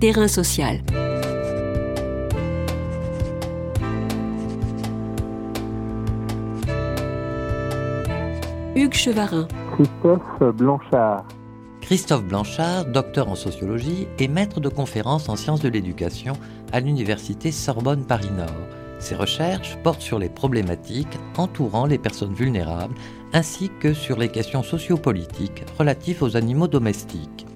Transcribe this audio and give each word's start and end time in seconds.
Terrain 0.00 0.28
social. 0.28 0.78
Hugues 8.76 8.94
Chevarin. 8.94 9.48
Christophe 9.74 10.54
Blanchard. 10.54 11.24
Christophe 11.80 12.22
Blanchard, 12.22 12.84
docteur 12.84 13.28
en 13.28 13.34
sociologie 13.34 14.06
et 14.20 14.28
maître 14.28 14.60
de 14.60 14.68
conférences 14.68 15.28
en 15.28 15.34
sciences 15.34 15.62
de 15.62 15.68
l'éducation 15.68 16.34
à 16.72 16.78
l'université 16.78 17.50
Sorbonne 17.50 18.04
Paris-Nord. 18.04 18.68
Ses 19.00 19.16
recherches 19.16 19.76
portent 19.82 20.00
sur 20.00 20.20
les 20.20 20.28
problématiques 20.28 21.18
entourant 21.36 21.86
les 21.86 21.98
personnes 21.98 22.34
vulnérables 22.34 22.94
ainsi 23.32 23.68
que 23.80 23.94
sur 23.94 24.16
les 24.16 24.28
questions 24.28 24.62
sociopolitiques 24.62 25.64
relatives 25.76 26.22
aux 26.22 26.36
animaux 26.36 26.68
domestiques. 26.68 27.47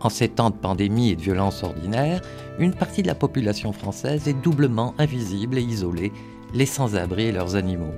En 0.00 0.08
ces 0.08 0.28
temps 0.28 0.50
de 0.50 0.56
pandémie 0.56 1.10
et 1.10 1.16
de 1.16 1.22
violence 1.22 1.62
ordinaire, 1.62 2.20
une 2.58 2.74
partie 2.74 3.02
de 3.02 3.06
la 3.06 3.14
population 3.14 3.72
française 3.72 4.28
est 4.28 4.42
doublement 4.42 4.94
invisible 4.98 5.58
et 5.58 5.62
isolée, 5.62 6.12
les 6.54 6.66
sans-abri 6.66 7.24
et 7.24 7.32
leurs 7.32 7.56
animaux. 7.56 7.94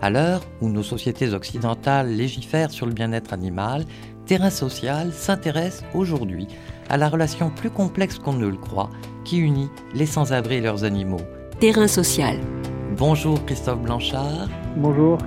À 0.00 0.10
l'heure 0.10 0.42
où 0.60 0.68
nos 0.68 0.82
sociétés 0.82 1.32
occidentales 1.32 2.08
légifèrent 2.08 2.72
sur 2.72 2.86
le 2.86 2.92
bien-être 2.92 3.32
animal, 3.32 3.84
Terrain 4.26 4.50
Social 4.50 5.12
s'intéresse 5.12 5.84
aujourd'hui 5.94 6.48
à 6.88 6.96
la 6.96 7.08
relation 7.08 7.50
plus 7.50 7.70
complexe 7.70 8.18
qu'on 8.18 8.32
ne 8.32 8.48
le 8.48 8.56
croit 8.56 8.90
qui 9.24 9.38
unit 9.38 9.68
les 9.94 10.06
sans-abri 10.06 10.56
et 10.56 10.60
leurs 10.60 10.84
animaux. 10.84 11.20
Terrain 11.60 11.86
Social. 11.86 12.38
Bonjour 12.96 13.44
Christophe 13.46 13.80
Blanchard. 13.80 14.48
Bonjour. 14.76 15.18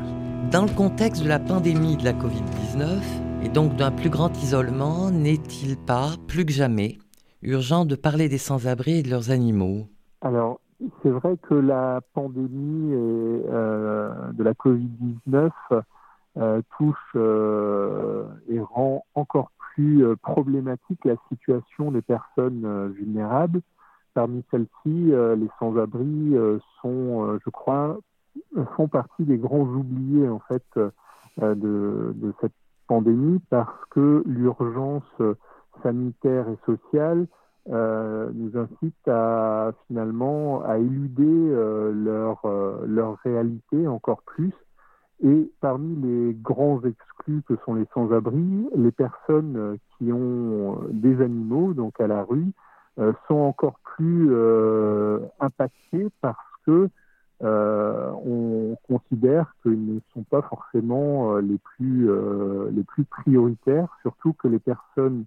Dans 0.51 0.63
le 0.63 0.71
contexte 0.71 1.23
de 1.23 1.29
la 1.29 1.39
pandémie 1.39 1.97
de 1.97 2.03
la 2.03 2.13
Covid-19 2.13 2.99
et 3.45 3.49
donc 3.49 3.75
d'un 3.75 3.91
plus 3.91 4.09
grand 4.09 4.35
isolement, 4.41 5.11
n'est-il 5.11 5.77
pas, 5.77 6.15
plus 6.27 6.45
que 6.45 6.51
jamais, 6.51 6.97
urgent 7.43 7.85
de 7.85 7.95
parler 7.95 8.27
des 8.27 8.39
sans-abri 8.39 8.99
et 8.99 9.03
de 9.03 9.09
leurs 9.11 9.29
animaux? 9.29 9.87
Alors, 10.21 10.59
c'est 11.03 11.11
vrai 11.11 11.37
que 11.37 11.53
la 11.53 12.01
pandémie 12.13 12.91
euh, 12.93 14.31
de 14.33 14.43
la 14.43 14.53
Covid-19 14.53 15.51
euh, 16.37 16.61
touche 16.75 16.97
euh, 17.15 18.25
et 18.49 18.59
rend 18.59 19.05
encore 19.13 19.51
plus 19.59 20.03
problématique 20.23 21.05
la 21.05 21.15
situation 21.29 21.91
des 21.91 22.01
personnes 22.01 22.91
vulnérables. 22.93 23.61
Parmi 24.15 24.43
celles-ci, 24.49 25.11
les 25.11 25.49
sans-abri 25.59 26.33
sont, 26.81 27.37
je 27.43 27.49
crois, 27.51 27.97
font 28.75 28.87
partie 28.87 29.23
des 29.23 29.37
grands 29.37 29.67
oubliés 29.67 30.29
en 30.29 30.39
fait 30.39 30.63
de, 31.41 32.13
de 32.15 32.33
cette 32.39 32.53
pandémie 32.87 33.39
parce 33.49 33.85
que 33.91 34.23
l'urgence 34.25 35.03
sanitaire 35.83 36.47
et 36.49 36.57
sociale 36.65 37.27
euh, 37.71 38.29
nous 38.35 38.55
incite 38.59 39.07
à 39.07 39.71
finalement 39.87 40.63
à 40.63 40.77
éluder 40.77 41.23
euh, 41.25 41.91
leur, 41.91 42.45
euh, 42.45 42.85
leur 42.85 43.17
réalité 43.23 43.87
encore 43.87 44.21
plus. 44.21 44.53
Et 45.23 45.51
parmi 45.61 45.95
les 45.95 46.35
grands 46.35 46.79
exclus 46.83 47.41
que 47.47 47.55
sont 47.65 47.73
les 47.73 47.87
sans-abri, 47.93 48.69
les 48.75 48.91
personnes 48.91 49.77
qui 49.97 50.11
ont 50.11 50.77
des 50.91 51.21
animaux, 51.21 51.73
donc 51.73 51.99
à 52.01 52.07
la 52.07 52.23
rue, 52.23 52.51
sont 53.27 53.35
encore 53.35 53.79
plus 53.95 54.29
impactées 55.39 56.09
parce 56.19 56.37
que 56.65 56.89
on 57.41 58.77
considère 58.87 59.53
qu'ils 59.61 59.95
ne 59.95 59.99
sont 60.13 60.23
pas 60.23 60.41
forcément 60.41 61.37
les 61.37 61.57
plus 61.57 62.09
les 62.71 62.83
plus 62.83 63.03
prioritaires, 63.03 63.89
surtout 64.01 64.33
que 64.33 64.47
les 64.47 64.59
personnes 64.59 65.25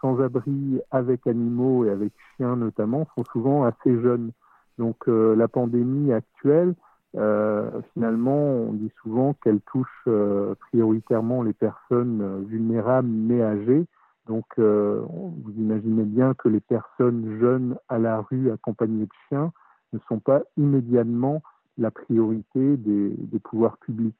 sans-abri 0.00 0.80
avec 0.90 1.26
animaux 1.26 1.84
et 1.84 1.90
avec 1.90 2.12
chiens 2.36 2.56
notamment 2.56 3.06
sont 3.14 3.24
souvent 3.32 3.64
assez 3.64 4.00
jeunes. 4.00 4.30
Donc 4.78 5.08
euh, 5.08 5.34
la 5.34 5.48
pandémie 5.48 6.12
actuelle, 6.12 6.74
euh, 7.16 7.82
finalement, 7.92 8.38
on 8.38 8.72
dit 8.72 8.92
souvent 9.02 9.34
qu'elle 9.42 9.60
touche 9.60 10.04
euh, 10.06 10.54
prioritairement 10.68 11.42
les 11.42 11.52
personnes 11.52 12.44
vulnérables 12.46 13.08
mais 13.08 13.42
âgées. 13.42 13.86
Donc 14.26 14.44
vous 14.58 15.54
imaginez 15.56 16.02
bien 16.02 16.34
que 16.34 16.50
les 16.50 16.60
personnes 16.60 17.38
jeunes 17.40 17.76
à 17.88 17.98
la 17.98 18.20
rue 18.20 18.50
accompagnées 18.50 19.06
de 19.06 19.12
chiens 19.26 19.52
ne 19.92 19.98
sont 20.08 20.18
pas 20.18 20.42
immédiatement 20.56 21.42
la 21.76 21.90
priorité 21.90 22.76
des, 22.76 23.10
des 23.16 23.38
pouvoirs 23.38 23.78
publics. 23.78 24.14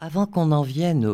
Avant 0.00 0.26
qu'on 0.26 0.52
en 0.52 0.62
vienne 0.62 1.06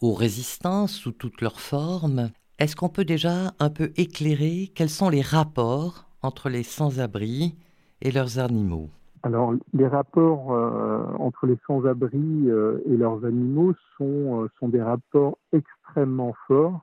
aux 0.00 0.14
résistances 0.14 0.92
sous 0.92 1.12
toutes 1.12 1.40
leurs 1.40 1.60
formes, 1.60 2.30
est-ce 2.58 2.74
qu'on 2.74 2.88
peut 2.88 3.04
déjà 3.04 3.52
un 3.58 3.70
peu 3.70 3.92
éclairer 3.96 4.72
quels 4.74 4.90
sont 4.90 5.08
les 5.08 5.22
rapports 5.22 6.06
entre 6.22 6.48
les 6.48 6.62
sans-abri 6.62 7.54
et 8.00 8.10
leurs 8.10 8.38
animaux? 8.38 8.90
Alors, 9.22 9.54
les 9.72 9.88
rapports 9.88 10.52
euh, 10.52 11.04
entre 11.18 11.46
les 11.46 11.58
sans-abri 11.66 12.48
euh, 12.48 12.78
et 12.86 12.96
leurs 12.96 13.24
animaux 13.24 13.74
sont, 13.96 14.44
euh, 14.44 14.48
sont 14.60 14.68
des 14.68 14.80
rapports 14.80 15.38
extrêmement 15.52 16.34
forts, 16.46 16.80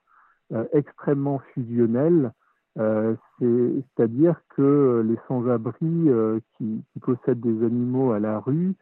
extrêmement 0.73 1.39
fusionnels. 1.53 2.31
C'est-à-dire 2.75 4.41
que 4.55 5.05
les 5.07 5.17
sans-abri 5.27 6.09
qui, 6.57 6.83
qui, 6.91 6.99
possèdent 6.99 7.41
des 7.41 7.65
animaux 7.65 8.11
à 8.11 8.19
la 8.19 8.39
rue 8.39 8.73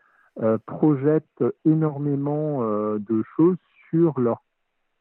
projettent 0.65 1.43
énormément 1.65 2.61
de 2.63 3.23
choses 3.35 3.57
sur 3.89 4.19
leur 4.19 4.41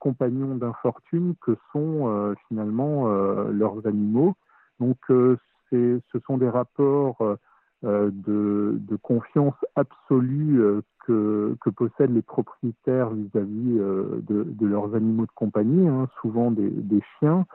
compagnons 0.00 0.56
d'infortune 0.56 1.34
que 1.40 1.56
sont 1.72 2.08
euh, 2.08 2.34
finalement 2.48 3.04
euh, 3.06 3.52
leurs 3.52 3.86
animaux. 3.86 4.34
Donc 4.80 4.98
euh, 5.10 5.36
ce 5.70 6.18
sont 6.26 6.38
des 6.38 6.48
rapports 6.48 7.18
de, 7.84 8.80
confiance 9.02 9.54
absolue 9.76 10.82
que, 11.06 11.54
possèdent 11.76 12.12
les 12.12 12.22
propriétaires 12.22 13.10
vis-à-vis 13.10 13.78
de, 13.78 14.66
leurs 14.66 14.96
animaux 14.96 15.26
de 15.26 15.32
compagnie, 15.36 15.86
hein, 15.86 16.08
souvent 16.20 16.50
des 16.50 17.00
chiens. 17.20 17.46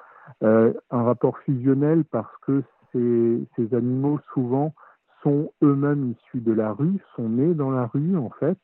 Un 0.41 0.73
rapport 0.91 1.37
fusionnel 1.39 2.03
parce 2.05 2.35
que 2.41 2.63
ces, 2.93 3.75
animaux 3.75 4.19
souvent 4.33 4.73
sont 5.23 5.51
eux-mêmes 5.63 6.11
issus 6.11 6.41
de 6.41 6.53
la 6.53 6.71
rue, 6.71 6.99
sont 7.15 7.29
nés 7.29 7.53
dans 7.53 7.71
la 7.71 7.87
rue 7.87 8.15
en 8.17 8.29
fait, 8.39 8.59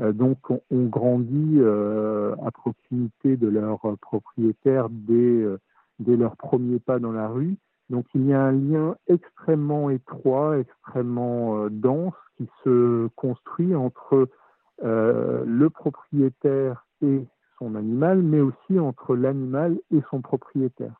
euh, 0.00 0.12
donc, 0.12 0.38
on, 0.50 0.86
grandit 0.86 1.56
euh, 1.58 2.34
à 2.44 2.50
proximité 2.50 3.36
de 3.36 3.48
leurs 3.48 3.98
propriétaires 4.00 4.88
dès, 4.90 5.14
euh, 5.14 5.58
dès 5.98 6.16
leurs 6.16 6.36
premiers 6.36 6.78
pas 6.78 6.98
dans 6.98 7.12
la 7.12 7.28
rue. 7.28 7.56
Donc, 7.90 8.06
il 8.14 8.26
y 8.26 8.32
a 8.32 8.42
un 8.42 8.52
lien 8.52 8.96
extrêmement 9.06 9.90
étroit, 9.90 10.58
extrêmement 10.58 11.68
dense 11.68 12.14
qui 12.36 12.48
se 12.64 13.08
construit 13.16 13.74
entre 13.74 14.28
le 14.82 15.68
propriétaire 15.68 16.86
et 17.02 17.22
son 17.62 17.74
animal, 17.74 18.22
mais 18.22 18.40
aussi 18.40 18.78
entre 18.78 19.14
l'animal 19.14 19.78
et 19.94 20.00
son 20.10 20.20
propriétaire. 20.20 20.94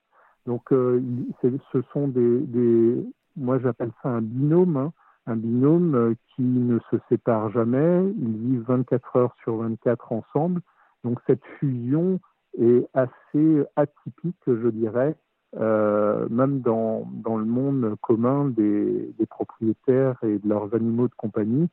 Donc, 0.46 0.62
ce 0.70 1.82
sont 1.92 2.08
des, 2.08 2.40
des 2.40 3.04
moi 3.36 3.58
j'appelle 3.58 3.92
ça 4.02 4.08
un 4.10 4.22
binôme. 4.22 4.76
Hein 4.76 4.92
un 5.26 5.36
binôme 5.36 5.94
euh, 5.94 6.14
qui 6.34 6.42
ne 6.42 6.78
se 6.90 6.96
sépare 7.08 7.50
jamais, 7.50 8.04
ils 8.18 8.36
vivent 8.36 8.64
24 8.66 9.16
heures 9.16 9.34
sur 9.42 9.56
24 9.56 10.12
ensemble. 10.12 10.60
Donc 11.04 11.18
cette 11.26 11.44
fusion 11.58 12.20
est 12.58 12.86
assez 12.94 13.64
atypique, 13.76 14.36
je 14.46 14.68
dirais, 14.68 15.14
euh, 15.56 16.26
même 16.30 16.60
dans, 16.60 17.08
dans, 17.12 17.36
le 17.36 17.44
monde 17.44 17.94
commun 18.00 18.46
des, 18.46 19.14
des, 19.18 19.26
propriétaires 19.26 20.16
et 20.22 20.38
de 20.38 20.48
leurs 20.48 20.74
animaux 20.74 21.08
de 21.08 21.14
compagnie 21.14 21.68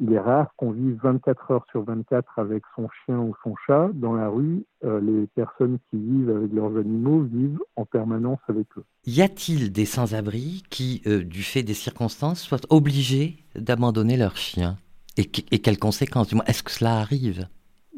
il 0.00 0.12
est 0.12 0.20
rare 0.20 0.54
qu'on 0.56 0.70
vive 0.70 0.98
24 1.02 1.50
heures 1.50 1.66
sur 1.70 1.82
24 1.82 2.38
avec 2.38 2.62
son 2.76 2.88
chien 3.04 3.18
ou 3.18 3.34
son 3.42 3.54
chat 3.66 3.90
dans 3.94 4.14
la 4.14 4.28
rue. 4.28 4.64
Euh, 4.84 5.00
les 5.00 5.26
personnes 5.28 5.78
qui 5.90 5.98
vivent 5.98 6.30
avec 6.30 6.52
leurs 6.52 6.76
animaux 6.76 7.22
vivent 7.22 7.58
en 7.76 7.84
permanence 7.84 8.38
avec 8.48 8.66
eux. 8.76 8.84
Y 9.06 9.22
a-t-il 9.22 9.72
des 9.72 9.86
sans-abri 9.86 10.62
qui, 10.70 11.02
euh, 11.06 11.24
du 11.24 11.42
fait 11.42 11.62
des 11.62 11.74
circonstances, 11.74 12.40
soient 12.40 12.60
obligés 12.70 13.38
d'abandonner 13.56 14.16
leur 14.16 14.36
chien? 14.36 14.76
Et, 15.16 15.26
quelles 15.26 15.78
conséquences? 15.78 16.32
Est-ce 16.46 16.62
que 16.62 16.70
cela 16.70 16.98
arrive? 16.98 17.48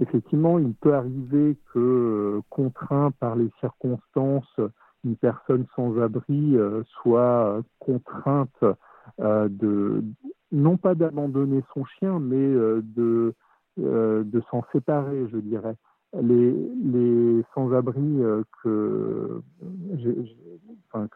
Effectivement, 0.01 0.59
il 0.59 0.73
peut 0.73 0.95
arriver 0.95 1.59
que, 1.75 1.79
euh, 1.79 2.41
contraint 2.49 3.11
par 3.21 3.37
les 3.37 3.51
circonstances, 3.61 4.59
une 5.05 5.17
personne 5.17 5.67
sans 5.77 6.01
abri 6.01 6.57
soit 7.03 7.63
contrainte 7.79 8.65
de, 9.19 10.03
non 10.53 10.77
pas 10.77 10.95
d'abandonner 10.95 11.63
son 11.75 11.85
chien, 11.85 12.19
mais 12.19 12.37
euh, 12.37 12.83
de, 12.83 13.35
euh, 13.81 14.25
de 14.25 14.41
s'en 14.51 14.65
séparer, 14.73 15.29
je 15.33 15.39
dirais. 15.39 15.77
Les, 16.21 16.53
les 16.83 17.45
sans-abri 17.55 18.03
euh, 18.03 18.43
que 18.65 19.41
j'ai 19.95 20.17
enfin, 20.93 21.07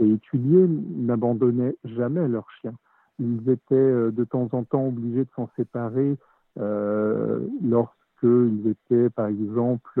étudiés 0.00 0.66
n'abandonnaient 0.96 1.76
jamais 1.84 2.26
leur 2.28 2.50
chien. 2.62 2.72
Ils 3.18 3.48
étaient 3.48 4.10
de 4.10 4.24
temps 4.24 4.48
en 4.52 4.64
temps 4.64 4.86
obligés 4.86 5.24
de 5.24 5.30
s'en 5.36 5.50
séparer 5.54 6.16
euh, 6.58 7.40
lorsqu'ils 7.62 8.66
étaient, 8.66 9.10
par 9.10 9.26
exemple, 9.26 10.00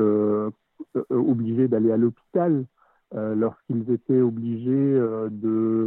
obligés 1.10 1.68
d'aller 1.68 1.92
à 1.92 1.98
l'hôpital 1.98 2.64
lorsqu'ils 3.12 3.90
étaient 3.92 4.22
obligés 4.22 4.98
de, 5.30 5.83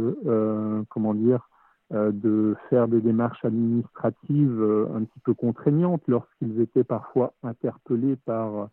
dire, 1.14 1.48
de 1.90 2.54
faire 2.68 2.86
des 2.86 3.00
démarches 3.00 3.42
administratives 3.44 4.62
un 4.94 5.04
petit 5.04 5.20
peu 5.24 5.32
contraignantes, 5.32 6.02
lorsqu'ils 6.06 6.60
étaient 6.60 6.84
parfois 6.84 7.32
interpellés 7.42 8.16
par, 8.26 8.68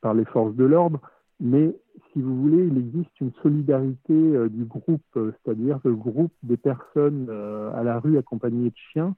par 0.00 0.14
les 0.14 0.24
forces 0.24 0.54
de 0.54 0.64
l'ordre. 0.64 1.00
Mais 1.38 1.76
si 2.12 2.22
vous 2.22 2.40
voulez, 2.40 2.66
il 2.66 2.78
existe 2.78 3.20
une 3.20 3.32
solidarité 3.42 4.48
du 4.48 4.64
groupe, 4.64 5.02
c'est-à-dire 5.14 5.80
le 5.84 5.94
groupe 5.94 6.32
des 6.42 6.56
personnes 6.56 7.28
à 7.74 7.82
la 7.82 8.00
rue 8.00 8.16
accompagnées 8.16 8.70
de 8.70 8.76
chiens 8.92 9.14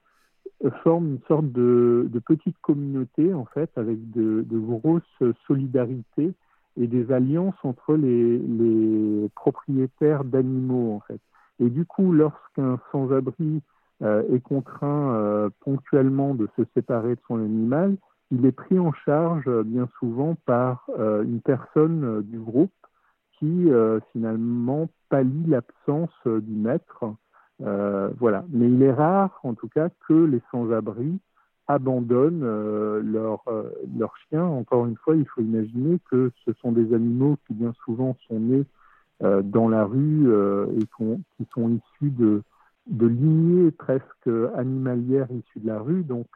forme 0.83 1.07
une 1.07 1.21
sorte 1.27 1.51
de, 1.51 2.09
petite 2.25 2.57
communauté, 2.61 3.33
en 3.33 3.45
fait, 3.45 3.69
avec 3.75 4.11
de, 4.11 4.45
grosses 4.51 5.33
solidarités 5.45 6.33
et 6.79 6.87
des 6.87 7.11
alliances 7.11 7.55
entre 7.63 7.95
les, 7.95 9.29
propriétaires 9.35 10.23
d'animaux, 10.23 10.95
en 10.95 10.99
fait. 11.01 11.21
Et 11.59 11.69
du 11.69 11.85
coup, 11.85 12.11
lorsqu'un 12.11 12.79
sans-abri 12.91 13.61
euh, 14.03 14.23
est 14.33 14.39
contraint 14.39 15.15
euh, 15.15 15.49
ponctuellement 15.61 16.35
de 16.35 16.47
se 16.57 16.63
séparer 16.73 17.15
de 17.15 17.21
son 17.27 17.37
animal, 17.37 17.97
il 18.31 18.45
est 18.45 18.51
pris 18.51 18.77
en 18.79 18.93
charge 18.93 19.47
euh, 19.47 19.63
bien 19.63 19.87
souvent 19.99 20.35
par 20.45 20.87
une 20.97 21.41
personne 21.41 22.21
du 22.23 22.39
groupe 22.39 22.71
qui 23.39 23.69
finalement 24.11 24.89
pallie 25.09 25.45
l'absence 25.47 26.09
du 26.25 26.55
maître 26.55 27.05
voilà. 27.59 28.45
Mais 28.49 28.67
il 28.67 28.81
est 28.81 28.91
rare, 28.91 29.39
en 29.43 29.53
tout 29.53 29.67
cas, 29.67 29.89
que 30.07 30.13
les 30.13 30.41
sans-abri 30.51 31.19
abandonnent 31.67 32.43
euh, 32.43 33.01
leur 33.03 34.13
chiens. 34.29 34.45
Encore 34.45 34.85
une 34.85 34.95
fois, 34.95 35.15
il 35.15 35.25
faut 35.27 35.41
imaginer 35.41 35.99
que 36.09 36.31
ce 36.45 36.53
sont 36.61 36.71
des 36.71 36.93
animaux 36.93 37.37
qui 37.45 37.53
bien 37.53 37.73
souvent 37.85 38.15
sont 38.27 38.39
nés 38.39 38.65
dans 39.21 39.67
la 39.67 39.83
rue 39.85 40.31
et 40.79 40.85
qui 41.37 41.47
sont 41.53 41.69
issus 41.69 42.11
de, 42.11 42.43
lignées 42.87 43.71
presque 43.71 44.29
animalières 44.55 45.27
issues 45.31 45.59
de 45.59 45.67
la 45.67 45.79
rue. 45.79 46.03
Donc, 46.03 46.27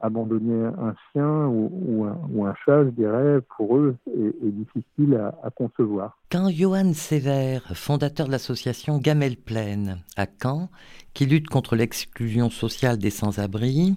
abandonner 0.00 0.64
un 0.64 0.94
chien 1.12 1.46
ou, 1.46 2.04
un, 2.04 2.54
chat, 2.64 2.84
je 2.84 2.90
dirais, 2.90 3.40
pour 3.56 3.76
eux, 3.76 3.96
est, 4.06 4.50
difficile 4.50 5.20
à, 5.42 5.50
concevoir. 5.50 6.18
Quand 6.30 6.48
Johann 6.50 6.94
Sévère, 6.94 7.62
fondateur 7.74 8.26
de 8.26 8.32
l'association 8.32 8.98
Gamelle 8.98 9.36
Plaine 9.36 9.98
à 10.16 10.26
Caen, 10.42 10.70
qui 11.14 11.26
lutte 11.26 11.48
contre 11.48 11.76
l'exclusion 11.76 12.50
sociale 12.50 12.98
des 12.98 13.10
sans-abri, 13.10 13.96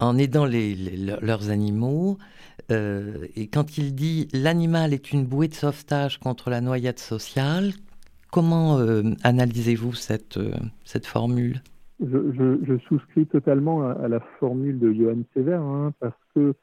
en 0.00 0.16
aidant 0.16 0.46
leurs 0.46 1.50
animaux, 1.50 2.18
euh, 2.70 3.26
et 3.34 3.48
quand 3.48 3.78
il 3.78 3.94
dit 3.94 4.28
l'animal 4.32 4.92
est 4.92 5.12
une 5.12 5.24
bouée 5.24 5.48
de 5.48 5.54
sauvetage 5.54 6.18
contre 6.18 6.50
la 6.50 6.60
noyade 6.60 6.98
sociale, 6.98 7.70
comment 8.30 8.78
euh, 8.78 9.02
analysez-vous 9.24 9.94
cette, 9.94 10.36
euh, 10.36 10.52
cette 10.84 11.06
formule? 11.06 11.62
Je, 12.00 12.78
souscris 12.88 13.26
totalement 13.26 13.88
à, 13.88 14.06
la 14.06 14.20
formule 14.38 14.78
de 14.78 14.92
Johann 14.92 15.24
Sever, 15.34 15.54
hein, 15.54 15.92
parce 15.98 16.18
que 16.34 16.54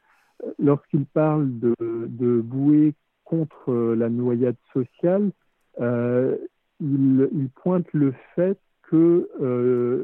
lorsqu'il 0.58 1.04
parle 1.04 1.50
de, 1.58 2.40
bouée 2.40 2.94
contre 3.24 3.94
la 3.94 4.08
noyade 4.08 4.56
sociale, 4.72 5.30
il, 5.78 7.48
pointe 7.62 7.86
le 7.92 8.14
fait 8.34 8.58
que 8.82 9.28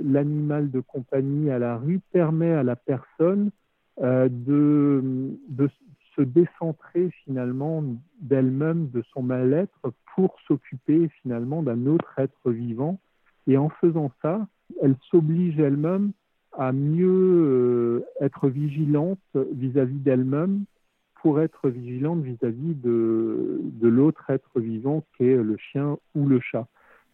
l'animal 0.04 0.70
de 0.70 0.80
compagnie 0.80 1.50
à 1.50 1.58
la 1.58 1.78
rue 1.78 2.00
permet 2.12 2.52
à 2.52 2.62
la 2.62 2.76
personne 2.76 3.50
de, 3.98 5.02
de 5.48 5.70
se 6.16 6.22
décentrer 6.22 7.10
finalement 7.24 7.82
d'elle-même, 8.20 8.90
de 8.90 9.02
son 9.12 9.22
mal-être, 9.22 9.92
pour 10.14 10.36
s'occuper 10.46 11.08
finalement 11.22 11.62
d'un 11.62 11.86
autre 11.86 12.18
être 12.18 12.50
vivant. 12.50 12.98
Et 13.46 13.56
en 13.56 13.68
faisant 13.68 14.10
ça, 14.20 14.46
elle 14.80 14.96
s'oblige 15.10 15.58
elle-même 15.58 16.12
à 16.52 16.72
mieux 16.72 17.08
euh, 17.08 18.04
être 18.20 18.48
vigilante 18.48 19.20
vis-à-vis 19.34 19.98
d'elle-même 19.98 20.64
pour 21.14 21.40
être 21.40 21.68
vigilante 21.68 22.22
vis-à-vis 22.22 22.74
de, 22.74 23.60
de 23.62 23.88
l'autre 23.88 24.28
être 24.28 24.60
vivant 24.60 25.04
qui 25.16 25.24
est 25.24 25.36
le 25.36 25.56
chien 25.56 25.96
ou 26.14 26.26
le 26.26 26.40
chat. 26.40 26.66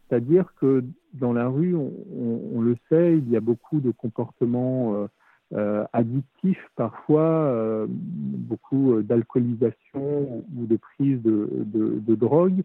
C'est-à-dire 0.09 0.55
que 0.59 0.83
dans 1.13 1.33
la 1.35 1.49
rue, 1.49 1.77
on, 1.77 2.61
le 2.61 2.77
sait, 2.89 3.19
il 3.19 3.29
y 3.29 3.37
a 3.37 3.41
beaucoup 3.41 3.81
de 3.81 3.91
comportements 3.91 5.07
euh, 5.55 5.57
euh, 5.57 5.85
addictifs 5.93 6.71
parfois, 6.77 7.87
beaucoup 7.89 9.03
d'alcoolisation 9.03 10.45
ou 10.57 10.67
de 10.67 10.77
prise 10.77 11.23
de, 11.23 11.49
de, 11.53 12.15
drogue. 12.15 12.63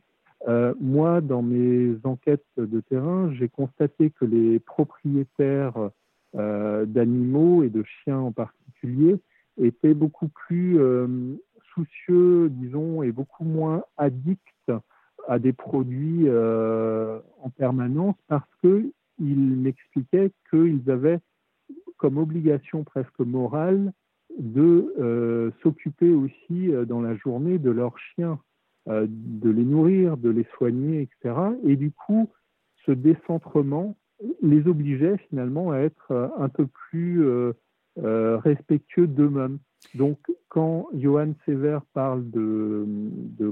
Euh, 0.48 0.74
moi, 0.80 1.22
dans 1.22 1.42
mes 1.42 1.96
enquêtes 2.04 2.46
de 2.58 2.82
terrain, 2.82 3.32
j'ai 3.34 3.48
constaté 3.48 4.10
que 4.10 4.26
les 4.26 4.60
propriétaires 4.60 5.92
euh, 6.36 6.86
d'animaux 6.86 7.64
et 7.64 7.70
de 7.70 7.84
chiens 7.84 8.20
en 8.20 8.32
particulier 8.32 9.16
étaient 9.62 9.94
beaucoup 9.94 10.28
plus 10.28 10.80
euh, 10.80 11.08
soucieux, 11.74 12.50
disons, 12.50 13.04
et 13.04 13.12
beaucoup 13.12 13.46
moins 13.46 13.84
addicts 13.98 14.72
à 15.30 15.40
des 15.40 15.54
produits 15.54 16.28
en 16.30 17.50
permanence 17.58 18.16
parce 18.28 18.50
qu'ils 18.60 18.92
m'expliquaient 19.26 20.32
qu'ils 20.50 20.92
avaient 20.92 21.20
comme 22.04 22.18
obligation 22.18 22.84
presque 22.84 23.20
morale 23.20 23.94
de 24.38 25.54
s'occuper 25.64 26.12
aussi 26.12 26.70
dans 26.86 27.02
la 27.02 27.16
journée 27.16 27.58
de 27.58 27.72
leurs 27.72 27.98
chiens. 27.98 28.40
Euh, 28.90 29.08
de 29.10 29.50
les 29.50 29.64
nourrir, 29.64 30.18
de 30.18 30.30
les 30.30 30.46
soigner, 30.58 31.04
etc. 31.04 31.40
Et 31.64 31.78
du 31.78 31.92
coup, 31.92 32.30
ce 32.86 32.92
décentrement 32.92 33.96
les 34.42 34.68
obligeait 34.68 35.18
finalement 35.30 35.72
à 35.72 35.78
être 35.78 36.12
euh, 36.12 36.28
un 36.38 36.50
peu 36.50 36.68
plus 36.68 37.26
euh, 37.26 37.54
respectueux 37.96 39.08
d'eux-mêmes. 39.08 39.60
Donc, 39.96 40.18
quand 40.50 40.90
Johann 40.94 41.34
Sever 41.46 41.80
parle 41.94 42.30
de, 42.30 42.86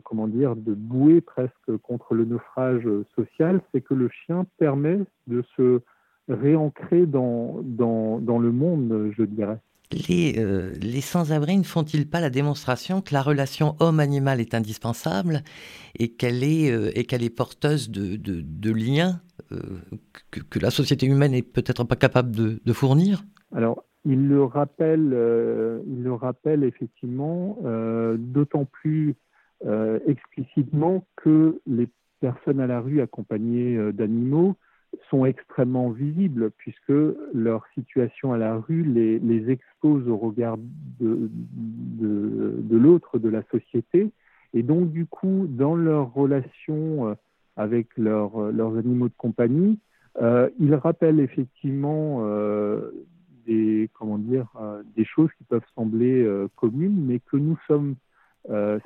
comment 0.03 0.27
dire 0.27 0.57
de 0.57 0.73
bouée 0.73 1.21
presque 1.21 1.77
contre 1.81 2.13
le 2.13 2.25
naufrage 2.25 2.87
social, 3.15 3.61
c'est 3.71 3.81
que 3.81 3.93
le 3.93 4.09
chien 4.09 4.45
permet 4.57 4.99
de 5.27 5.43
se 5.55 5.79
réancrer 6.31 7.05
dans, 7.05 7.59
dans, 7.63 8.19
dans 8.19 8.39
le 8.39 8.51
monde, 8.51 9.11
je 9.17 9.23
dirais. 9.23 9.59
Euh, 10.09 10.71
les, 10.81 11.01
sans-abri 11.01 11.57
ne 11.57 11.63
font-ils 11.63 12.09
pas 12.09 12.21
la 12.21 12.29
démonstration 12.29 13.01
que 13.01 13.13
la 13.13 13.21
relation 13.21 13.75
homme-animal 13.79 14.39
est 14.39 14.53
indispensable 14.53 15.41
et 15.97 16.09
qu'elle 16.09 16.43
est, 16.43 16.71
euh, 16.71 16.91
et 16.95 17.05
qu'elle 17.05 17.23
est 17.23 17.35
porteuse 17.35 17.89
de, 17.89 18.71
liens 18.71 19.21
euh, 19.51 19.59
que, 20.31 20.59
la 20.59 20.69
société 20.69 21.05
humaine 21.05 21.31
n'est 21.31 21.41
peut-être 21.41 21.83
pas 21.83 21.95
capable 21.95 22.31
de, 22.31 22.73
fournir? 22.73 23.23
Alors, 23.53 23.83
il 24.05 24.27
le 24.27 24.43
rappelle, 24.43 25.13
il 25.87 26.03
le 26.03 26.13
rappelle 26.13 26.63
effectivement, 26.63 27.57
d'autant 28.17 28.65
plus 28.65 29.15
explicitement 30.07 31.05
que 31.17 31.59
les 31.67 31.87
personnes 32.21 32.59
à 32.61 32.67
la 32.67 32.79
rue 32.79 33.01
accompagnées 33.01 33.77
d'animaux 33.91 34.55
sont 35.09 35.25
extrêmement 35.25 35.89
visibles 35.89 36.51
puisque 36.51 36.93
leur 37.33 37.65
situation 37.73 38.33
à 38.33 38.37
la 38.37 38.57
rue 38.57 38.83
les, 38.83 39.49
expose 39.49 40.07
au 40.07 40.17
regard 40.17 40.57
de, 40.99 41.29
l'autre, 42.69 43.19
de 43.19 43.29
la 43.29 43.43
société. 43.51 44.11
Et 44.53 44.63
donc, 44.63 44.91
du 44.91 45.05
coup, 45.05 45.47
dans 45.49 45.75
leur 45.75 46.13
relation 46.13 47.07
euh, 47.07 47.15
avec 47.55 47.87
leur, 47.97 48.51
leurs 48.51 48.77
animaux 48.77 49.07
de 49.07 49.13
compagnie, 49.17 49.79
euh, 50.19 50.49
ils 50.59 50.75
rappellent 50.75 51.19
effectivement 51.19 52.19
euh, 52.21 52.91
des, 53.45 53.89
comment 53.93 54.17
dire, 54.17 54.47
euh, 54.59 54.83
des 54.95 55.05
choses 55.05 55.29
qui 55.37 55.43
peuvent 55.45 55.65
sembler 55.75 56.23
euh, 56.23 56.47
communes, 56.55 57.05
mais 57.05 57.19
que 57.19 57.37
nous 57.37 57.57
sommes 57.67 57.95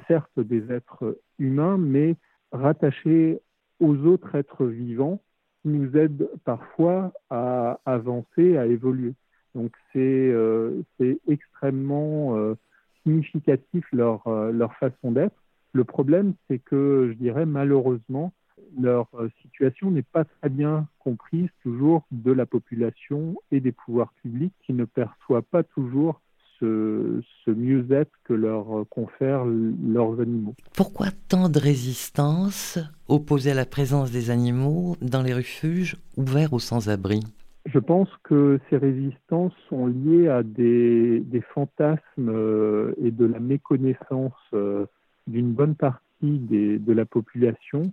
certes 0.09 0.37
des 0.37 0.69
êtres 0.69 1.17
humains, 1.39 1.77
mais 1.77 2.17
rattachés 2.51 3.39
aux 3.79 3.95
autres 3.99 4.35
êtres 4.35 4.65
vivants 4.65 5.21
nous 5.65 5.97
aide 5.97 6.29
parfois 6.43 7.11
à 7.29 7.79
avancer, 7.85 8.57
à 8.57 8.65
évoluer. 8.65 9.13
Donc 9.53 9.71
c'est 9.93 9.99
euh, 9.99 10.83
extrêmement 11.27 12.37
euh, 12.37 12.55
significatif 13.03 13.85
leur, 13.91 14.27
euh, 14.27 14.51
leur 14.51 14.73
façon 14.75 15.11
d'être. 15.11 15.35
Le 15.73 15.83
problème, 15.83 16.33
c'est 16.47 16.59
que 16.59 17.09
je 17.11 17.17
dirais 17.17 17.45
malheureusement, 17.45 18.33
leur 18.79 19.07
euh, 19.15 19.29
situation 19.41 19.91
n'est 19.91 20.03
pas 20.03 20.25
très 20.25 20.49
bien 20.49 20.87
comprise 20.99 21.49
toujours 21.61 22.05
de 22.11 22.31
la 22.31 22.45
population 22.45 23.35
et 23.51 23.59
des 23.59 23.71
pouvoirs 23.71 24.13
publics 24.21 24.53
qui 24.65 24.73
ne 24.73 24.85
perçoivent 24.85 25.43
pas 25.43 25.63
toujours 25.63 26.21
ce, 26.59 27.21
mieux-être 27.47 28.11
que 28.23 28.33
leur 28.33 28.65
confèrent 28.89 29.45
leurs 29.45 30.19
animaux. 30.19 30.55
Pourquoi 30.75 31.07
tant 31.29 31.49
de 31.49 31.59
résistance 31.59 32.79
opposée 33.07 33.51
à 33.51 33.55
la 33.55 33.65
présence 33.65 34.11
des 34.11 34.29
animaux 34.29 34.95
dans 35.01 35.21
les 35.21 35.33
refuges 35.33 35.97
ouverts 36.17 36.53
aux 36.53 36.59
sans-abri? 36.59 37.21
Je 37.65 37.79
pense 37.79 38.09
que 38.23 38.59
ces 38.69 38.77
résistances 38.77 39.53
sont 39.69 39.87
liées 39.87 40.27
à 40.27 40.43
des, 40.43 41.23
fantasmes 41.53 42.29
euh, 42.29 42.93
et 43.01 43.11
de 43.11 43.25
la 43.25 43.39
méconnaissance 43.39 44.33
euh, 44.53 44.85
d'une 45.27 45.51
bonne 45.51 45.75
partie 45.75 46.01
de 46.21 46.93
la 46.93 47.05
population 47.05 47.83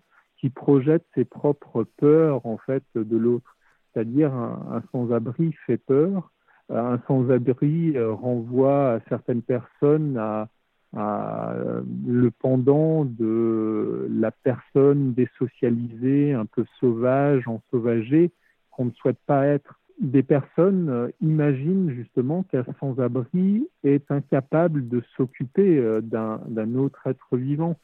qui 0.43 0.51
projette 0.51 1.05
ses 1.15 1.25
propres 1.25 1.85
peurs 1.97 2.45
en 2.45 2.59
fait 2.59 2.83
de 2.95 3.17
l'autre. 3.17 3.57
C'est-à-dire 3.93 4.35
un, 4.35 4.83
sans-abri 4.91 5.55
fait 5.67 5.79
peur, 5.79 6.31
un 6.73 7.01
sans-abri 7.07 7.97
euh, 7.97 8.13
renvoie 8.13 8.95
à 8.95 9.01
certaines 9.09 9.43
personnes 9.43 10.17
à, 10.19 10.49
le 10.95 12.31
pendant 12.31 13.07
de 13.07 14.09
la 14.11 14.31
personne 14.31 15.15
désocialisée, 15.15 16.35
un 16.35 16.45
peu 16.45 16.67
sauvage, 16.81 17.49
ensauvagée, 17.49 18.31
qu'on 18.71 18.87
ne 18.87 18.91
souhaite 18.91 19.21
pas 19.27 19.47
être. 19.47 19.81
Des 20.01 20.23
personnes 20.23 20.91
euh, 20.91 21.09
imaginent 21.23 21.91
justement 21.95 22.43
qu'un 22.43 22.67
sans-abri 22.79 23.67
est 23.85 24.11
incapable 24.11 24.89
de 24.89 25.03
s'occuper 25.17 25.79
euh, 25.79 26.03
d'un 26.03 26.75
autre 26.75 27.07
être 27.07 27.37
vivant 27.39 27.77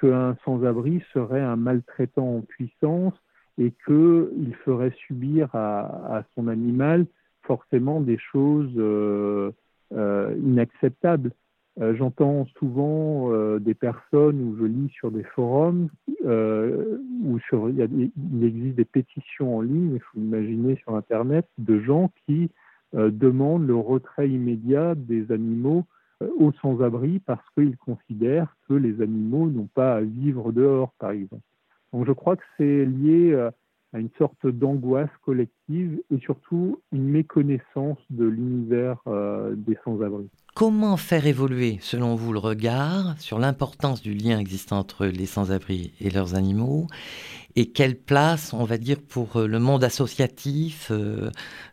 qu'un 0.00 0.36
sans-abri 0.44 1.02
serait 1.12 1.40
un 1.40 1.56
maltraitant 1.56 2.36
en 2.36 2.40
puissance 2.40 3.14
et 3.58 3.72
qu'il 3.84 4.54
ferait 4.64 4.94
subir 5.06 5.48
à, 5.54 6.24
son 6.34 6.48
animal 6.48 7.06
forcément 7.46 8.00
des 8.00 8.18
choses 8.18 8.72
euh, 8.76 9.52
euh, 9.92 10.34
inacceptables. 10.42 11.32
Euh, 11.80 11.94
j'entends 11.96 12.46
souvent 12.58 13.30
des 13.58 13.74
personnes 13.74 14.40
où 14.40 14.56
je 14.58 14.64
lis 14.64 14.90
sur 14.90 15.10
des 15.10 15.24
forums 15.24 15.88
où 16.22 17.38
sur, 17.48 17.68
il, 17.68 17.80
existe 18.42 18.76
des 18.76 18.84
pétitions 18.84 19.58
en 19.58 19.60
ligne, 19.60 19.94
il 19.94 20.00
faut 20.00 20.18
imaginer 20.18 20.76
sur 20.76 20.94
Internet, 20.94 21.46
de 21.58 21.80
gens 21.80 22.10
qui 22.26 22.50
demandent 22.92 23.66
le 23.66 23.74
retrait 23.74 24.30
immédiat 24.30 24.94
des 24.94 25.32
animaux 25.32 25.84
aux 26.20 26.52
sans-abri 26.62 27.18
parce 27.18 27.44
qu'ils 27.50 27.76
considèrent 27.76 28.54
que 28.68 28.74
les 28.74 29.02
animaux 29.02 29.48
n'ont 29.50 29.68
pas 29.74 29.96
à 29.96 30.00
vivre 30.00 30.52
dehors, 30.52 30.92
par 31.00 31.10
exemple. 31.10 31.42
Donc 31.92 32.06
je 32.06 32.12
crois 32.12 32.36
que 32.36 32.44
c'est 32.56 32.84
lié 32.84 33.50
à 33.94 34.00
une 34.00 34.10
sorte 34.18 34.46
d'angoisse 34.46 35.08
collective 35.24 36.02
et 36.10 36.18
surtout 36.18 36.80
une 36.92 37.08
méconnaissance 37.08 37.98
de 38.10 38.24
l'univers 38.24 38.98
euh, 39.06 39.54
des 39.56 39.78
sans-abri. 39.84 40.28
Comment 40.54 40.96
faire 40.96 41.26
évoluer, 41.26 41.78
selon 41.80 42.14
vous, 42.14 42.32
le 42.32 42.38
regard 42.38 43.18
sur 43.18 43.38
l'importance 43.38 44.02
du 44.02 44.12
lien 44.12 44.38
existant 44.38 44.78
entre 44.78 45.06
les 45.06 45.26
sans-abri 45.26 45.94
et 46.00 46.10
leurs 46.10 46.34
animaux 46.34 46.86
et 47.56 47.70
quelle 47.70 47.96
place, 47.96 48.52
on 48.52 48.64
va 48.64 48.76
dire, 48.76 48.98
pour 49.00 49.40
le 49.40 49.58
monde 49.58 49.84
associatif 49.84 50.92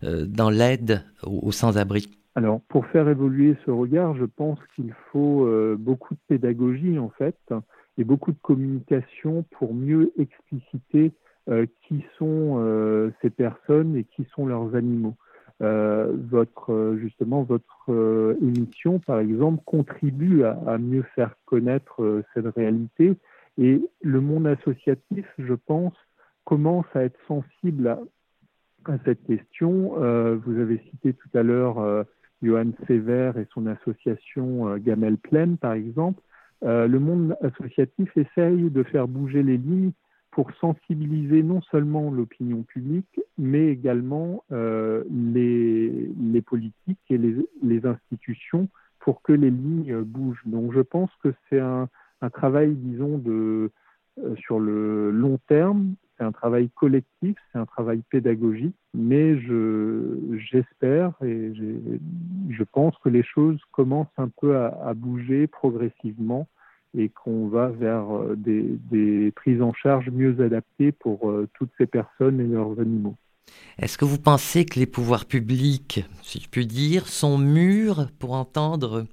dans 0.01 0.49
l'aide 0.49 1.03
aux 1.23 1.51
sans-abri? 1.51 2.07
Alors, 2.35 2.61
pour 2.69 2.85
faire 2.87 3.09
évoluer 3.09 3.57
ce 3.65 3.71
regard, 3.71 4.15
je 4.15 4.23
pense 4.23 4.57
qu'il 4.75 4.93
faut 5.11 5.45
euh, 5.45 5.75
beaucoup 5.77 6.13
de 6.13 6.19
pédagogie, 6.29 6.97
en 6.97 7.09
fait, 7.09 7.35
et 7.97 8.05
beaucoup 8.05 8.31
de 8.31 8.39
communication 8.41 9.43
pour 9.51 9.73
mieux 9.73 10.13
expliciter 10.17 11.07
euh, 11.07 11.30
qui 11.83 12.05
sont 12.17 12.57
euh, 12.59 13.11
ces 13.21 13.29
personnes 13.29 13.95
et 13.95 14.03
qui 14.03 14.25
sont 14.35 14.45
leurs 14.45 14.75
animaux. 14.75 15.15
votre, 15.59 16.97
justement, 16.99 17.43
votre 17.43 17.89
émission, 18.41 18.99
par 18.99 19.19
exemple, 19.19 19.61
contribue 19.65 20.43
à, 20.43 20.77
mieux 20.77 21.03
faire 21.15 21.35
connaître 21.45 22.23
cette 22.33 22.47
réalité. 22.55 23.15
Et 23.57 23.81
le 24.01 24.21
monde 24.21 24.47
associatif, 24.47 25.25
je 25.37 25.53
pense, 25.53 25.93
commence 26.45 26.87
à 26.95 27.03
être 27.03 27.19
sensible 27.27 27.87
à, 27.87 27.99
cette 29.05 29.23
question. 29.27 29.93
vous 30.45 30.59
avez 30.59 30.79
cité 30.89 31.13
tout 31.13 31.37
à 31.37 31.43
l'heure 31.43 32.05
Johan 32.41 32.71
Sever 32.87 33.33
et 33.37 33.47
son 33.53 33.67
association 33.67 34.69
euh, 34.69 34.77
Gamel 34.77 35.17
Plaine, 35.17 35.57
par 35.57 35.73
exemple, 35.73 36.21
euh, 36.63 36.87
le 36.87 36.99
monde 36.99 37.35
associatif 37.41 38.15
essaye 38.17 38.69
de 38.69 38.83
faire 38.83 39.07
bouger 39.07 39.43
les 39.43 39.57
lignes 39.57 39.91
pour 40.31 40.51
sensibiliser 40.53 41.43
non 41.43 41.61
seulement 41.61 42.09
l'opinion 42.09 42.63
publique, 42.63 43.19
mais 43.37 43.67
également 43.67 44.43
euh, 44.51 45.03
les, 45.09 46.41
politiques 46.41 46.99
et 47.09 47.17
les, 47.17 47.85
institutions 47.85 48.67
pour 48.99 49.21
que 49.21 49.33
les 49.33 49.51
lignes 49.51 50.01
bougent. 50.01 50.43
Donc 50.45 50.73
je 50.73 50.81
pense 50.81 51.11
que 51.23 51.33
c'est 51.49 51.59
un, 51.59 51.89
travail, 52.33 52.73
disons, 52.75 53.17
de, 53.17 53.71
sur 54.37 54.59
le 54.59 55.11
long 55.11 55.39
terme 55.47 55.95
c'est 56.21 56.27
un 56.27 56.31
travail 56.31 56.69
collectif, 56.69 57.35
c'est 57.51 57.57
un 57.57 57.65
travail 57.65 58.03
pédagogique, 58.11 58.75
mais 58.93 59.39
j'espère 60.51 61.13
et 61.23 61.51
je 61.55 62.63
pense 62.63 62.95
que 63.03 63.09
les 63.09 63.23
choses 63.23 63.59
commencent 63.71 64.07
un 64.17 64.29
peu 64.29 64.55
à, 64.55 64.93
bouger 64.93 65.47
progressivement 65.47 66.47
et 66.97 67.09
qu'on 67.09 67.47
va 67.47 67.69
vers 67.69 68.15
euh, 68.15 68.35
des, 68.35 69.31
prises 69.35 69.61
en 69.61 69.73
charge 69.73 70.09
mieux 70.09 70.41
adaptées 70.43 70.91
pour 70.91 71.29
euh, 71.29 71.47
toutes 71.53 71.71
ces 71.77 71.85
personnes 71.85 72.39
et 72.39 72.45
leurs 72.45 72.79
animaux. 72.79 73.15
Est-ce 73.79 73.97
que 73.97 74.05
vous 74.05 74.19
pensez 74.19 74.65
que 74.65 74.79
les 74.79 74.85
pouvoirs 74.85 75.25
publics, 75.25 76.05
si 76.21 76.39
je 76.39 76.49
puis 76.49 76.65
dire, 76.65 77.07
sont 77.07 77.37
mûrs 77.37 78.07
pour 78.19 78.33
entendre 78.33 79.05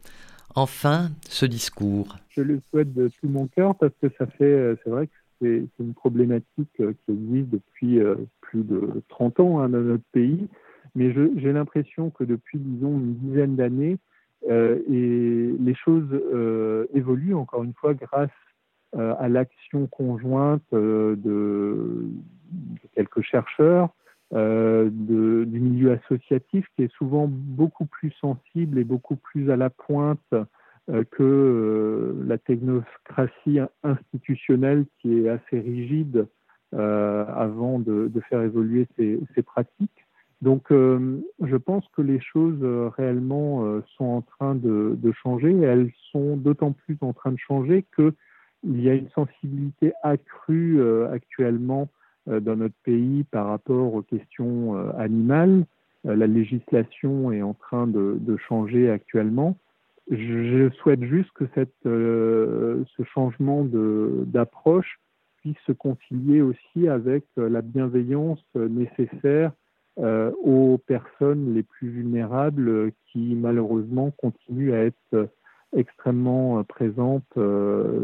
enfin 0.54 1.10
ce 1.28 1.46
discours? 1.46 2.16
Je 2.30 2.42
le 2.42 2.60
souhaite 2.70 2.92
de 2.94 3.08
tout 3.08 3.28
mon 3.28 3.46
cœur 3.46 3.74
parce 3.76 3.94
que 4.00 4.08
ça 4.18 4.26
fait, 4.26 4.44
euh, 4.44 4.76
c'est 4.82 4.90
vrai 4.90 5.06
que 5.06 5.12
c'est 5.40 5.68
une 5.78 5.94
problématique 5.94 6.68
qui 6.76 7.12
existe 7.12 7.50
depuis 7.50 8.00
plus 8.40 8.64
de 8.64 9.04
30 9.08 9.38
ans 9.38 9.60
hein, 9.60 9.68
dans 9.68 9.78
notre 9.78 10.02
pays, 10.10 10.48
mais 10.96 11.12
j'ai 11.12 11.52
l'impression 11.52 12.10
que 12.10 12.24
depuis, 12.24 12.58
disons, 12.58 12.98
une 12.98 13.14
dizaine 13.14 13.54
d'années, 13.54 13.98
euh, 14.48 14.78
et 14.90 15.54
les 15.58 15.74
choses 15.74 16.08
évoluent 16.94 17.34
encore 17.34 17.64
une 17.64 17.74
fois 17.74 17.94
grâce 17.94 18.30
à 18.96 19.28
l'action 19.28 19.86
conjointe 19.86 20.62
de, 20.72 22.08
quelques 22.94 23.20
chercheurs, 23.22 23.90
du 24.32 25.60
milieu 25.60 25.92
associatif 25.92 26.66
qui 26.74 26.84
est 26.84 26.92
souvent 26.94 27.26
beaucoup 27.28 27.86
plus 27.86 28.12
sensible 28.20 28.78
et 28.78 28.84
beaucoup 28.84 29.16
plus 29.16 29.50
à 29.50 29.56
la 29.56 29.70
pointe 29.70 30.34
euh, 30.90 31.04
que 31.10 31.22
euh, 31.22 32.24
la 32.26 32.38
technocratie 32.38 33.58
institutionnelle 33.82 34.86
qui 34.98 35.18
est 35.18 35.28
assez 35.28 35.60
rigide 35.60 36.26
euh, 36.74 37.26
avant 37.26 37.78
de, 37.78 38.10
faire 38.30 38.40
évoluer 38.40 38.86
ces, 38.96 39.42
pratiques. 39.42 40.06
Donc, 40.40 40.68
je 40.70 41.56
pense 41.56 41.84
que 41.96 42.02
les 42.02 42.20
choses 42.20 42.62
réellement 42.96 43.80
sont 43.96 44.04
en 44.04 44.22
train 44.22 44.54
de, 44.54 45.12
changer. 45.22 45.52
Elles 45.62 45.90
sont 46.12 46.36
d'autant 46.36 46.72
plus 46.72 46.96
en 47.00 47.12
train 47.12 47.32
de 47.32 47.38
changer 47.38 47.84
qu'il 47.96 48.80
y 48.80 48.88
a 48.88 48.94
une 48.94 49.08
sensibilité 49.10 49.92
accrue 50.04 50.80
actuellement 51.10 51.88
dans 52.26 52.54
notre 52.54 52.76
pays 52.84 53.24
par 53.24 53.48
rapport 53.48 53.94
aux 53.94 54.02
questions 54.02 54.76
animales. 54.96 55.64
la 56.04 56.28
législation 56.28 57.32
est 57.32 57.42
en 57.42 57.54
train 57.54 57.88
de 57.88 58.36
changer 58.48 58.90
actuellement. 58.90 59.56
Je 60.10 60.70
souhaite 60.70 61.04
juste 61.04 61.30
que 61.32 61.44
cette, 61.54 61.74
euh, 61.84 62.82
ce 62.96 63.02
changement 63.02 63.64
d'approche 63.64 64.98
puisse 65.36 65.58
se 65.66 65.72
concilier 65.72 66.40
aussi 66.40 66.88
avec 66.88 67.24
euh, 67.36 67.50
la 67.50 67.60
bienveillance 67.60 68.42
nécessaire 68.54 69.52
euh, 69.98 70.30
aux 70.42 70.78
personnes 70.78 71.54
les 71.54 71.62
plus 71.62 71.88
vulnérables 71.88 72.92
qui 73.12 73.34
malheureusement 73.34 74.12
continuent 74.18 74.74
à 74.74 74.84
être 74.84 75.28
extrêmement 75.76 76.64
présentes 76.64 77.38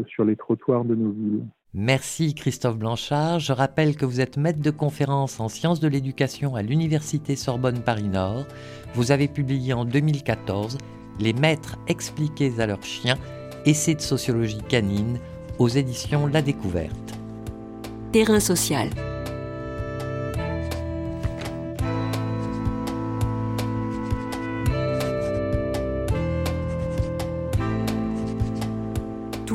sur 0.07 0.23
les 0.23 0.35
trottoirs 0.35 0.85
de 0.85 0.93
nos 0.93 1.11
villes. 1.11 1.43
Merci 1.77 2.33
Christophe 2.33 2.77
Blanchard. 2.77 3.39
Je 3.39 3.51
rappelle 3.51 3.97
que 3.97 4.05
vous 4.05 4.21
êtes 4.21 4.37
maître 4.37 4.61
de 4.61 4.71
conférence 4.71 5.41
en 5.41 5.49
sciences 5.49 5.81
de 5.81 5.89
l'éducation 5.89 6.55
à 6.55 6.61
l'Université 6.61 7.35
Sorbonne 7.35 7.81
Paris 7.81 8.07
Nord. 8.07 8.45
Vous 8.93 9.11
avez 9.11 9.27
publié 9.27 9.73
en 9.73 9.83
2014 9.83 10.77
les 11.19 11.33
maîtres 11.33 11.77
expliqués 11.89 12.53
à 12.59 12.65
leurs 12.65 12.83
chiens, 12.83 13.17
essais 13.65 13.95
de 13.95 13.99
sociologie 13.99 14.61
canine 14.69 15.19
aux 15.59 15.67
éditions 15.67 16.27
La 16.27 16.41
Découverte. 16.41 17.19
Terrain 18.13 18.39
social. 18.39 18.87